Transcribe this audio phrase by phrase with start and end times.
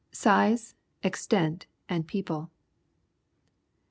[0.11, 0.73] Size,
[1.03, 2.49] Extent, and People.